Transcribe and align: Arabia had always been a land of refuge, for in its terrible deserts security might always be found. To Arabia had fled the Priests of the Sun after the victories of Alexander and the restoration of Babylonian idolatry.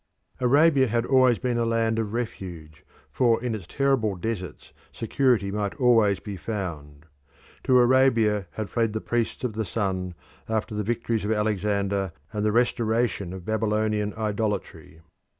Arabia 0.39 0.87
had 0.87 1.05
always 1.05 1.37
been 1.37 1.59
a 1.59 1.63
land 1.63 1.99
of 1.99 2.11
refuge, 2.11 2.83
for 3.11 3.39
in 3.43 3.53
its 3.53 3.67
terrible 3.67 4.15
deserts 4.15 4.73
security 4.91 5.51
might 5.51 5.75
always 5.75 6.19
be 6.19 6.35
found. 6.35 7.05
To 7.65 7.77
Arabia 7.77 8.47
had 8.53 8.71
fled 8.71 8.93
the 8.93 8.99
Priests 9.01 9.43
of 9.43 9.53
the 9.53 9.63
Sun 9.63 10.15
after 10.49 10.73
the 10.73 10.81
victories 10.81 11.23
of 11.23 11.31
Alexander 11.31 12.13
and 12.33 12.43
the 12.43 12.51
restoration 12.51 13.31
of 13.31 13.45
Babylonian 13.45 14.15
idolatry. 14.15 15.01